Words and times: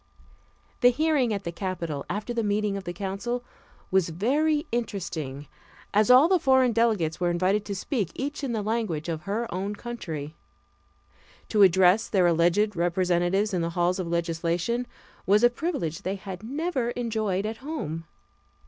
The 0.79 0.89
hearing 0.89 1.31
at 1.31 1.43
the 1.43 1.51
Capitol, 1.51 2.07
after 2.09 2.33
the 2.33 2.41
meeting 2.41 2.75
of 2.75 2.85
the 2.85 2.91
council, 2.91 3.43
was 3.91 4.09
very 4.09 4.65
interesting, 4.71 5.47
as 5.93 6.09
all 6.09 6.27
the 6.27 6.39
foreign 6.39 6.71
delegates 6.73 7.19
were 7.19 7.29
invited 7.29 7.65
to 7.65 7.75
speak 7.75 8.11
each 8.15 8.43
in 8.43 8.51
the 8.51 8.63
language 8.63 9.09
of 9.09 9.21
her 9.29 9.45
own 9.53 9.75
country; 9.75 10.33
to 11.49 11.61
address 11.61 12.07
their 12.09 12.25
alleged 12.25 12.75
representatives 12.75 13.53
in 13.53 13.61
the 13.61 13.69
halls 13.77 13.99
of 13.99 14.07
legislation 14.07 14.87
was 15.27 15.43
a 15.43 15.51
privilege 15.51 16.01
they 16.01 16.15
had 16.15 16.41
never 16.41 16.89
enjoyed 16.97 17.45
at 17.45 17.57
home. 17.57 18.05